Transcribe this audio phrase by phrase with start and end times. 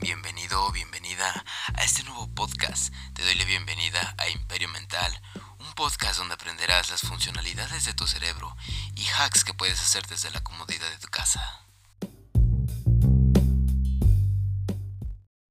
[0.00, 1.44] Bienvenido o bienvenida
[1.74, 2.94] a este nuevo podcast.
[3.14, 5.12] Te doy la bienvenida a Imperio Mental,
[5.58, 8.54] un podcast donde aprenderás las funcionalidades de tu cerebro
[8.94, 11.42] y hacks que puedes hacer desde la comodidad de tu casa.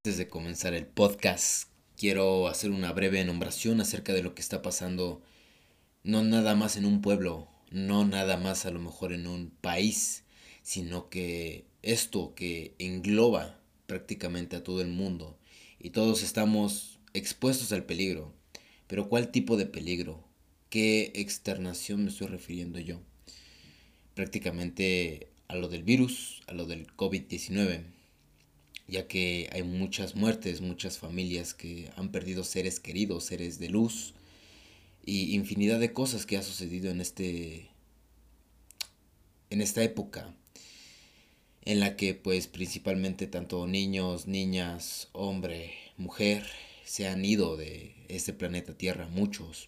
[0.06, 4.62] Antes de comenzar el podcast, quiero hacer una breve nombración acerca de lo que está
[4.62, 5.22] pasando,
[6.04, 10.24] no nada más en un pueblo, no nada más a lo mejor en un país,
[10.64, 13.58] sino que esto que engloba
[13.88, 15.40] prácticamente a todo el mundo
[15.80, 18.34] y todos estamos expuestos al peligro.
[18.86, 20.24] Pero ¿cuál tipo de peligro?
[20.70, 23.02] ¿Qué externación me estoy refiriendo yo?
[24.14, 27.84] Prácticamente a lo del virus, a lo del COVID-19,
[28.88, 34.14] ya que hay muchas muertes, muchas familias que han perdido seres queridos, seres de luz
[35.06, 37.70] y infinidad de cosas que ha sucedido en este
[39.50, 40.36] en esta época
[41.68, 46.46] en la que pues principalmente tanto niños, niñas, hombre, mujer
[46.86, 49.68] se han ido de este planeta Tierra, muchos.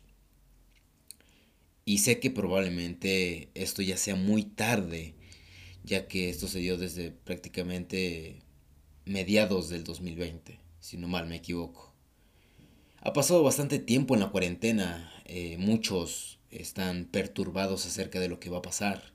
[1.83, 5.13] Y sé que probablemente esto ya sea muy tarde,
[5.83, 8.43] ya que esto se dio desde prácticamente
[9.03, 11.93] mediados del 2020, si no mal me equivoco.
[13.01, 18.49] Ha pasado bastante tiempo en la cuarentena, eh, muchos están perturbados acerca de lo que
[18.49, 19.11] va a pasar,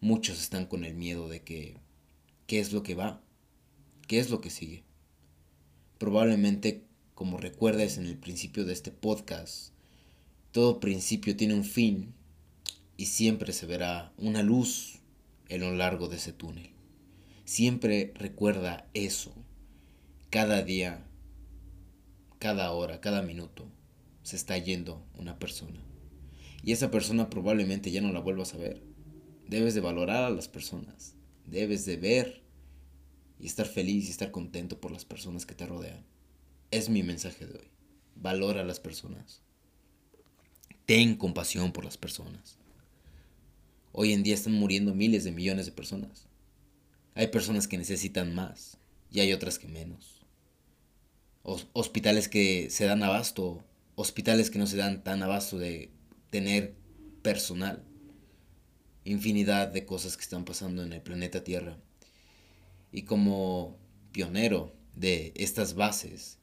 [0.00, 1.89] muchos están con el miedo de que
[2.50, 3.22] qué es lo que va,
[4.08, 4.82] qué es lo que sigue.
[5.98, 6.82] Probablemente,
[7.14, 9.72] como recuerdas en el principio de este podcast,
[10.50, 12.12] todo principio tiene un fin
[12.96, 14.98] y siempre se verá una luz
[15.48, 16.70] en lo largo de ese túnel.
[17.44, 19.32] Siempre recuerda eso.
[20.28, 21.06] Cada día,
[22.40, 23.68] cada hora, cada minuto,
[24.24, 25.80] se está yendo una persona.
[26.64, 28.82] Y esa persona probablemente ya no la vuelvas a ver.
[29.48, 31.14] Debes de valorar a las personas
[31.50, 32.42] debes de ver
[33.38, 36.04] y estar feliz y estar contento por las personas que te rodean.
[36.70, 37.68] Es mi mensaje de hoy.
[38.14, 39.42] Valora a las personas.
[40.86, 42.58] Ten compasión por las personas.
[43.92, 46.26] Hoy en día están muriendo miles de millones de personas.
[47.14, 48.78] Hay personas que necesitan más
[49.10, 50.24] y hay otras que menos.
[51.42, 53.64] Hospitales que se dan abasto,
[53.96, 55.90] hospitales que no se dan tan abasto de
[56.30, 56.76] tener
[57.22, 57.82] personal
[59.12, 61.76] infinidad de cosas que están pasando en el planeta Tierra.
[62.92, 63.76] Y como
[64.12, 66.38] pionero de estas bases,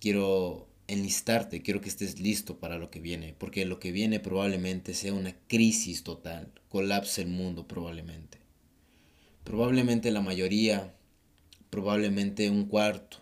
[0.00, 4.94] quiero enlistarte, quiero que estés listo para lo que viene, porque lo que viene probablemente
[4.94, 8.38] sea una crisis total, colapse el mundo probablemente.
[9.44, 10.94] Probablemente la mayoría,
[11.70, 13.18] probablemente un cuarto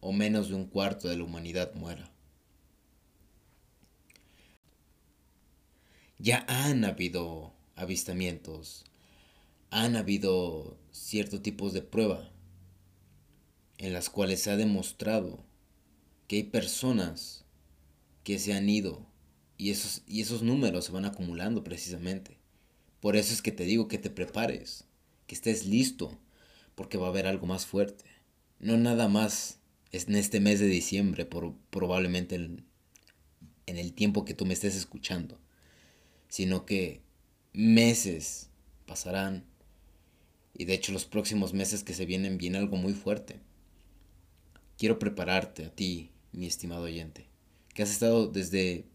[0.00, 2.10] o menos de un cuarto de la humanidad muera.
[6.18, 8.84] Ya han habido avistamientos,
[9.70, 12.30] han habido ciertos tipos de prueba
[13.78, 15.44] en las cuales se ha demostrado
[16.28, 17.44] que hay personas
[18.22, 19.06] que se han ido
[19.56, 22.38] y esos, y esos números se van acumulando precisamente.
[23.00, 24.84] Por eso es que te digo que te prepares,
[25.26, 26.18] que estés listo,
[26.74, 28.04] porque va a haber algo más fuerte.
[28.60, 29.58] No nada más
[29.90, 32.64] en este mes de diciembre, por, probablemente en
[33.66, 35.38] el tiempo que tú me estés escuchando,
[36.28, 37.01] sino que
[37.52, 38.50] meses
[38.86, 39.44] pasarán.
[40.54, 43.40] Y de hecho los próximos meses que se vienen viene algo muy fuerte.
[44.76, 47.28] Quiero prepararte a ti, mi estimado oyente,
[47.74, 48.86] que has estado desde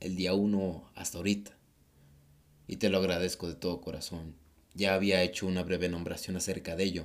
[0.00, 1.56] el día 1 hasta ahorita.
[2.66, 4.34] Y te lo agradezco de todo corazón.
[4.74, 7.04] Ya había hecho una breve nombración acerca de ello.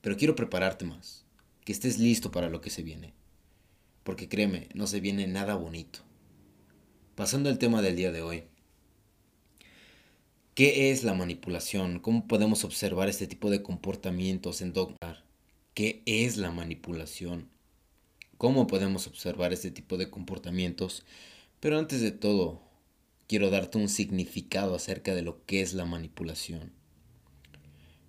[0.00, 1.24] Pero quiero prepararte más,
[1.64, 3.14] que estés listo para lo que se viene.
[4.02, 6.00] Porque créeme, no se viene nada bonito.
[7.14, 8.44] Pasando al tema del día de hoy.
[10.54, 11.98] ¿Qué es la manipulación?
[11.98, 15.24] ¿Cómo podemos observar este tipo de comportamientos en Dogmar?
[15.72, 17.48] ¿Qué es la manipulación?
[18.36, 21.04] ¿Cómo podemos observar este tipo de comportamientos?
[21.58, 22.60] Pero antes de todo,
[23.28, 26.70] quiero darte un significado acerca de lo que es la manipulación.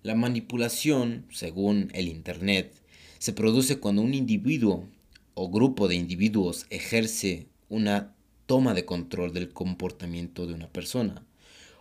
[0.02, 2.74] La manipulación, según el Internet,
[3.20, 4.86] se produce cuando un individuo
[5.32, 8.14] o grupo de individuos ejerce una
[8.44, 11.24] toma de control del comportamiento de una persona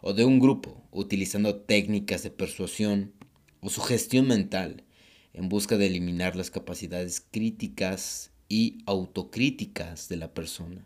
[0.06, 3.14] o de un grupo utilizando técnicas de persuasión
[3.62, 4.84] o sugestión mental
[5.32, 10.86] en busca de eliminar las capacidades críticas y autocríticas de la persona.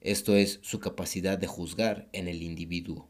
[0.00, 3.08] Esto es su capacidad de juzgar en el individuo.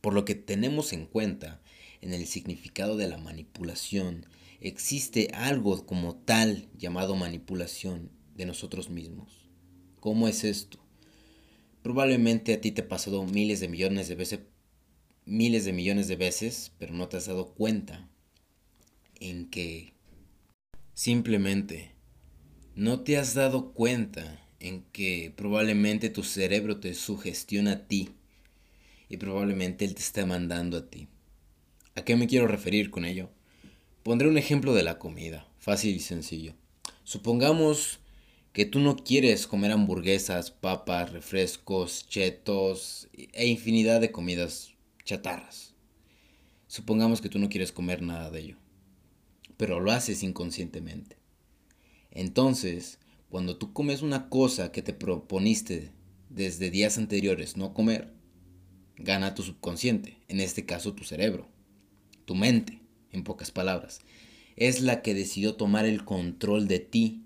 [0.00, 1.60] Por lo que tenemos en cuenta
[2.00, 4.24] en el significado de la manipulación,
[4.60, 9.48] existe algo como tal llamado manipulación de nosotros mismos.
[9.98, 10.83] ¿Cómo es esto?
[11.84, 14.40] Probablemente a ti te ha pasado miles de millones de veces,
[15.26, 18.08] miles de millones de veces, pero no te has dado cuenta.
[19.20, 19.92] en que
[20.94, 21.92] simplemente
[22.74, 28.14] no te has dado cuenta en que probablemente tu cerebro te sugestiona a ti
[29.10, 31.08] y probablemente él te está mandando a ti.
[31.96, 33.28] ¿A qué me quiero referir con ello?
[34.02, 36.54] Pondré un ejemplo de la comida, fácil y sencillo.
[37.02, 38.00] Supongamos
[38.54, 44.74] que tú no quieres comer hamburguesas, papas, refrescos, chetos e infinidad de comidas
[45.04, 45.74] chatarras.
[46.68, 48.56] Supongamos que tú no quieres comer nada de ello,
[49.56, 51.18] pero lo haces inconscientemente.
[52.12, 55.90] Entonces, cuando tú comes una cosa que te proponiste
[56.30, 58.14] desde días anteriores no comer,
[58.96, 61.48] gana tu subconsciente, en este caso tu cerebro,
[62.24, 62.80] tu mente,
[63.10, 64.00] en pocas palabras.
[64.54, 67.23] Es la que decidió tomar el control de ti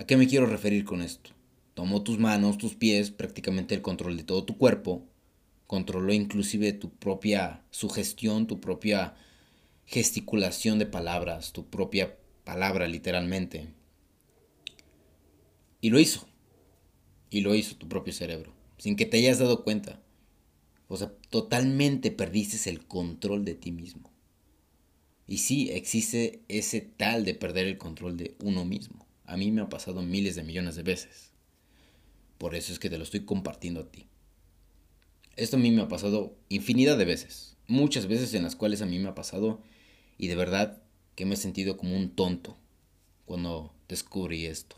[0.00, 1.28] ¿A qué me quiero referir con esto?
[1.74, 5.04] Tomó tus manos, tus pies, prácticamente el control de todo tu cuerpo,
[5.66, 9.14] controló inclusive tu propia sugestión, tu propia
[9.84, 13.74] gesticulación de palabras, tu propia palabra literalmente.
[15.82, 16.26] Y lo hizo.
[17.28, 20.00] Y lo hizo tu propio cerebro, sin que te hayas dado cuenta.
[20.88, 24.10] O sea, totalmente perdiste el control de ti mismo.
[25.26, 29.09] Y sí, existe ese tal de perder el control de uno mismo.
[29.30, 31.30] A mí me ha pasado miles de millones de veces.
[32.36, 34.08] Por eso es que te lo estoy compartiendo a ti.
[35.36, 37.56] Esto a mí me ha pasado infinidad de veces.
[37.68, 39.62] Muchas veces en las cuales a mí me ha pasado
[40.18, 40.82] y de verdad
[41.14, 42.56] que me he sentido como un tonto
[43.24, 44.74] cuando descubrí esto.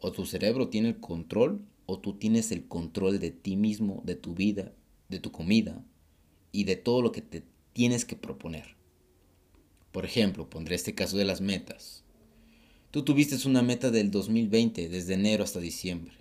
[0.00, 4.16] O tu cerebro tiene el control o tú tienes el control de ti mismo, de
[4.16, 4.72] tu vida,
[5.08, 5.84] de tu comida
[6.50, 8.74] y de todo lo que te tienes que proponer.
[9.92, 12.03] Por ejemplo, pondré este caso de las metas.
[12.94, 16.14] Tú tuviste una meta del 2020, desde enero hasta diciembre.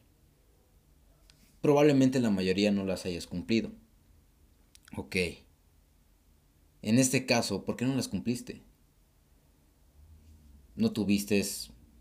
[1.62, 3.72] Probablemente la mayoría no las hayas cumplido.
[4.98, 5.16] Ok.
[6.82, 8.64] En este caso, ¿por qué no las cumpliste?
[10.76, 11.46] No tuviste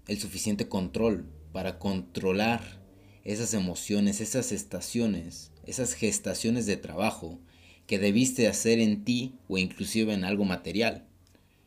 [0.06, 2.82] el suficiente control para controlar
[3.24, 7.38] esas emociones, esas estaciones, esas gestaciones de trabajo
[7.86, 11.06] que debiste hacer en ti o inclusive en algo material.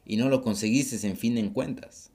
[0.08, 2.10] Y no lo conseguiste en fin de cuentas.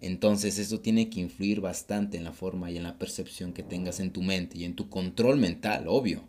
[0.00, 4.00] Entonces eso tiene que influir bastante en la forma y en la percepción que tengas
[4.00, 6.24] en tu mente y en tu control mental, obvio.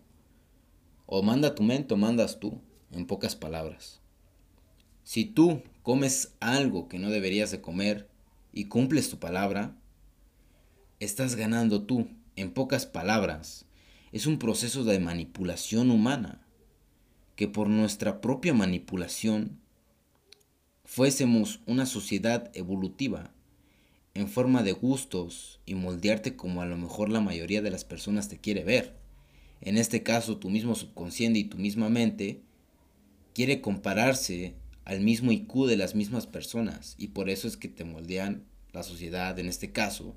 [1.06, 2.60] O manda tu mente o mandas tú,
[2.92, 4.02] en pocas palabras.
[5.04, 8.10] Si tú comes algo que no deberías de comer
[8.52, 9.78] y cumples tu palabra,
[11.00, 13.66] estás ganando tú, en pocas palabras.
[14.12, 16.46] Es un proceso de manipulación humana,
[17.38, 19.62] que por nuestra propia manipulación
[20.84, 23.32] fuésemos una sociedad evolutiva
[24.14, 28.28] en forma de gustos y moldearte como a lo mejor la mayoría de las personas
[28.28, 28.96] te quiere ver.
[29.62, 32.42] En este caso, tu mismo subconsciente y tu misma mente
[33.34, 37.86] quiere compararse al mismo IQ de las mismas personas y por eso es que te
[37.86, 38.44] moldean
[38.74, 40.16] la sociedad en este caso,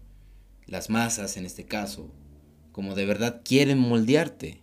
[0.67, 2.11] las masas en este caso,
[2.73, 4.63] como de verdad quieren moldearte.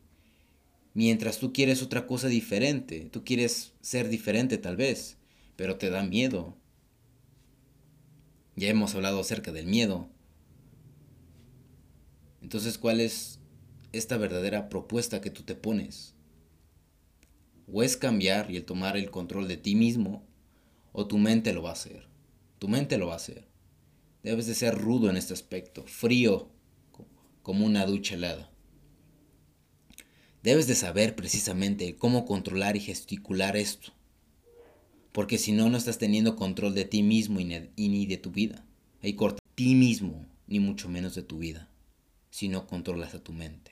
[0.93, 5.17] Mientras tú quieres otra cosa diferente, tú quieres ser diferente tal vez,
[5.55, 6.57] pero te da miedo,
[8.61, 10.07] ya hemos hablado acerca del miedo.
[12.43, 13.39] Entonces, ¿cuál es
[13.91, 16.13] esta verdadera propuesta que tú te pones?
[17.73, 20.23] O es cambiar y el tomar el control de ti mismo,
[20.91, 22.07] o tu mente lo va a hacer.
[22.59, 23.47] Tu mente lo va a hacer.
[24.21, 26.51] Debes de ser rudo en este aspecto, frío
[27.41, 28.51] como una ducha helada.
[30.43, 33.91] Debes de saber precisamente cómo controlar y gesticular esto
[35.11, 38.63] porque si no, no estás teniendo control de ti mismo y, ni de tu vida.
[39.01, 41.69] Ahí corta ti mismo, ni mucho menos de tu vida,
[42.29, 43.71] si no controlas a tu mente.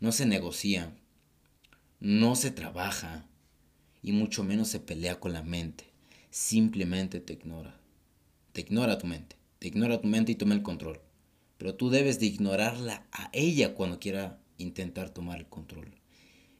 [0.00, 0.92] No se negocia,
[2.00, 3.26] no se trabaja
[4.02, 5.84] y mucho menos se pelea con la mente.
[6.30, 7.80] Simplemente te ignora.
[8.52, 9.36] Te ignora tu mente.
[9.58, 11.00] Te ignora tu mente y toma el control.
[11.58, 15.94] Pero tú debes de ignorarla a ella cuando quiera intentar tomar el control.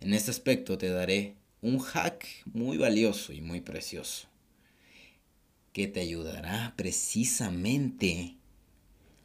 [0.00, 4.28] En este aspecto te daré un hack muy valioso y muy precioso
[5.72, 8.36] que te ayudará precisamente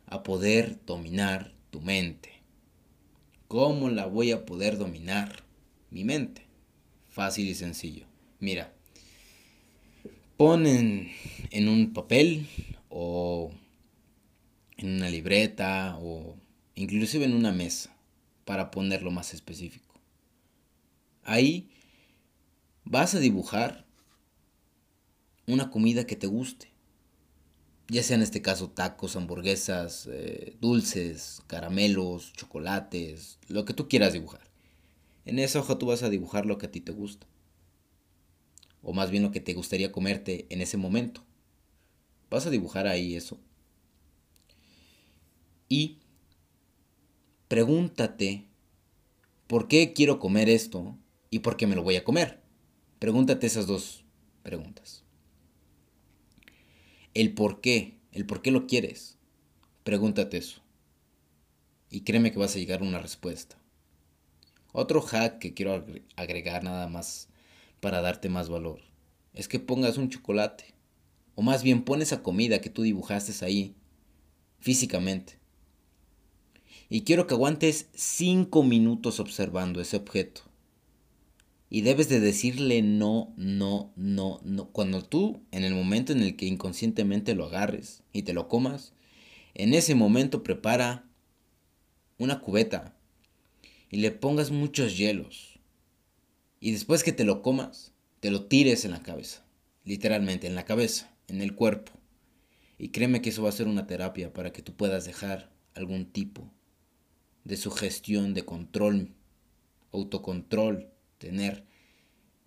[0.05, 2.29] a poder dominar tu mente.
[3.47, 5.43] ¿Cómo la voy a poder dominar?
[5.89, 6.45] Mi mente.
[7.09, 8.05] Fácil y sencillo.
[8.39, 8.73] Mira,
[10.35, 11.09] pon en,
[11.51, 12.47] en un papel
[12.89, 13.51] o
[14.75, 16.35] en una libreta o
[16.75, 17.95] inclusive en una mesa
[18.43, 19.95] para ponerlo más específico.
[21.23, 21.70] Ahí
[22.91, 23.85] vas a dibujar
[25.47, 26.73] una comida que te guste.
[27.87, 34.11] Ya sea en este caso tacos, hamburguesas, eh, dulces, caramelos, chocolates, lo que tú quieras
[34.11, 34.41] dibujar.
[35.23, 37.27] En esa hoja tú vas a dibujar lo que a ti te gusta.
[38.83, 41.23] o más bien lo que te gustaría comerte en ese momento.
[42.31, 43.39] Vas a dibujar ahí eso.
[45.69, 45.99] Y
[47.47, 48.47] pregúntate,
[49.47, 50.97] ¿por qué quiero comer esto
[51.29, 52.40] y por qué me lo voy a comer?
[53.01, 54.03] Pregúntate esas dos
[54.43, 55.03] preguntas.
[57.15, 59.17] El por qué, el por qué lo quieres.
[59.83, 60.61] Pregúntate eso.
[61.89, 63.57] Y créeme que vas a llegar a una respuesta.
[64.71, 65.83] Otro hack que quiero
[66.15, 67.27] agregar nada más
[67.79, 68.81] para darte más valor
[69.33, 70.65] es que pongas un chocolate.
[71.33, 73.73] O más bien pon esa comida que tú dibujaste ahí
[74.59, 75.39] físicamente.
[76.87, 80.50] Y quiero que aguantes 5 minutos observando ese objeto.
[81.73, 84.71] Y debes de decirle no, no, no, no.
[84.71, 88.93] Cuando tú, en el momento en el que inconscientemente lo agarres y te lo comas,
[89.53, 91.07] en ese momento prepara
[92.17, 92.97] una cubeta
[93.89, 95.59] y le pongas muchos hielos.
[96.59, 99.45] Y después que te lo comas, te lo tires en la cabeza.
[99.85, 101.93] Literalmente, en la cabeza, en el cuerpo.
[102.77, 106.05] Y créeme que eso va a ser una terapia para que tú puedas dejar algún
[106.05, 106.51] tipo
[107.45, 109.13] de sugestión, de control,
[109.93, 111.63] autocontrol, tener.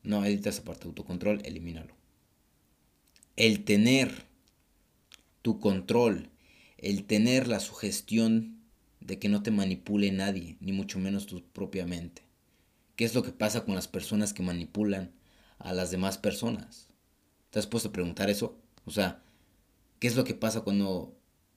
[0.02, 1.94] No, edita esa parte, autocontrol, elimínalo.
[3.36, 4.26] El tener
[5.40, 6.30] tu control,
[6.76, 8.60] el tener la sugestión
[9.00, 12.22] de que no te manipule nadie, ni mucho menos tu propia mente.
[12.96, 15.12] ¿Qué es lo que pasa con las personas que manipulan
[15.58, 16.88] a las demás personas?
[17.50, 18.58] ¿Te has puesto a preguntar eso?
[18.84, 19.22] O sea,
[20.00, 21.16] ¿qué es lo que pasa cuando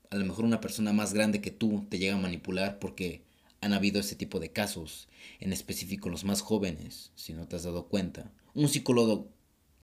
[0.10, 3.27] a lo mejor una persona más grande que tú te llega a manipular porque
[3.62, 5.08] han habido ese tipo de casos,
[5.40, 8.32] en específico los más jóvenes, si no te has dado cuenta.
[8.54, 9.30] Un psicólogo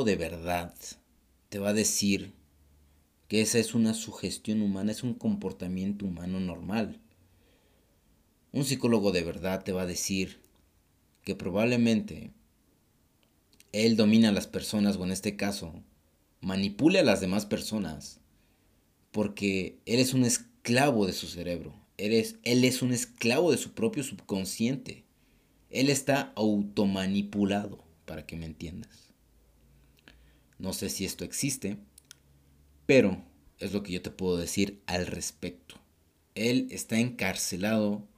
[0.04, 0.74] de verdad
[1.48, 2.32] te va a decir
[3.28, 7.00] que esa es una sugestión humana, es un comportamiento humano normal.
[8.52, 10.40] Un psicólogo de verdad te va a decir
[11.22, 12.32] que probablemente
[13.72, 15.72] él domina a las personas o en este caso
[16.40, 18.20] manipule a las demás personas
[19.12, 21.79] porque él es un esclavo de su cerebro.
[22.00, 25.04] Él es, un esclavo de su propio subconsciente.
[25.68, 29.12] Él está automanipulado, para que me entiendas.
[30.58, 31.76] No sé si esto existe,
[32.86, 33.22] pero
[33.58, 35.76] es lo que yo te puedo decir al respecto.
[36.34, 38.08] Él está encarcelado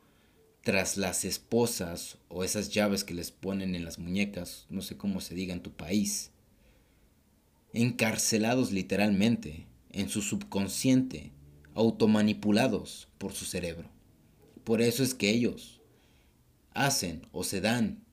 [0.62, 5.20] tras las esposas o esas llaves que les ponen en las muñecas, no sé cómo
[5.20, 6.30] se diga en tu país,
[7.72, 11.32] encarcelados literalmente en su subconsciente,
[11.75, 13.88] automanipulados por su cerebro.
[14.64, 15.81] Por eso es que ellos
[16.75, 18.05] hacen o se dan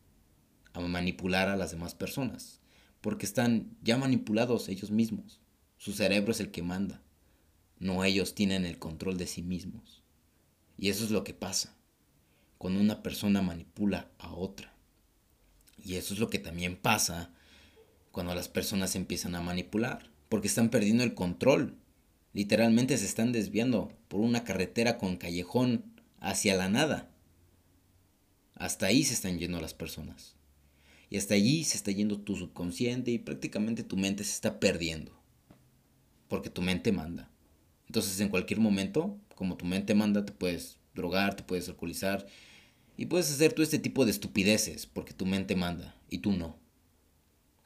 [0.73, 2.59] a manipular a las demás personas,
[3.01, 5.39] porque están ya manipulados ellos mismos.
[5.77, 7.01] Su cerebro es el que manda,
[7.79, 10.03] no ellos tienen el control de sí mismos.
[10.77, 11.75] Y eso es lo que pasa
[12.57, 14.73] cuando una persona manipula a otra.
[15.83, 17.31] Y eso es lo que también pasa
[18.11, 21.77] cuando las personas empiezan a manipular, porque están perdiendo el control.
[22.33, 25.83] Literalmente se están desviando por una carretera con callejón
[26.19, 27.09] hacia la nada.
[28.55, 30.35] Hasta ahí se están yendo las personas.
[31.09, 35.11] Y hasta allí se está yendo tu subconsciente y prácticamente tu mente se está perdiendo.
[36.27, 37.31] Porque tu mente manda.
[37.87, 42.27] Entonces en cualquier momento, como tu mente manda, te puedes drogar, te puedes alcoholizar,
[42.99, 46.59] y puedes hacer todo este tipo de estupideces porque tu mente manda y tú no.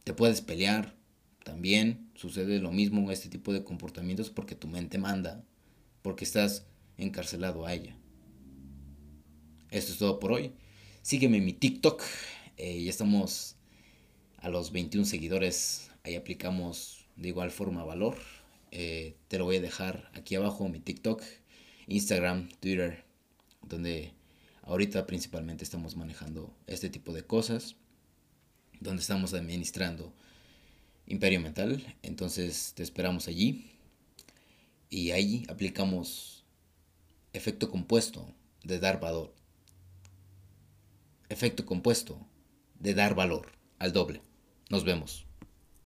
[0.04, 0.96] Te puedes pelear,
[1.44, 5.44] también sucede lo mismo este tipo de comportamientos porque tu mente manda,
[6.02, 6.66] porque estás
[6.98, 7.98] encarcelado a ella.
[9.72, 10.54] Esto es todo por hoy.
[11.02, 12.04] Sígueme en mi TikTok.
[12.58, 13.58] Eh, ya estamos
[14.38, 15.90] a los 21 seguidores.
[16.04, 18.18] Ahí aplicamos de igual forma valor.
[18.72, 21.22] Eh, te lo voy a dejar aquí abajo mi TikTok,
[21.88, 23.04] Instagram, Twitter,
[23.62, 24.14] donde
[24.66, 27.76] Ahorita principalmente estamos manejando este tipo de cosas,
[28.80, 30.14] donde estamos administrando
[31.08, 31.96] Imperio Mental.
[32.02, 33.72] Entonces te esperamos allí.
[34.90, 36.46] Y ahí aplicamos
[37.34, 38.34] efecto compuesto
[38.64, 39.34] de dar valor.
[41.30, 42.20] Efecto compuesto
[42.80, 44.22] de dar valor al doble.
[44.70, 45.26] Nos vemos.